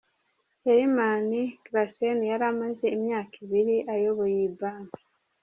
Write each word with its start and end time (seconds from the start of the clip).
Herman 0.65 1.29
Klaassen 1.65 2.19
yari 2.31 2.43
amaze 2.51 2.85
imyaka 2.97 3.33
ibiri 3.43 3.75
ayobora 3.93 4.31
iyi 4.35 4.49
banki. 4.59 5.01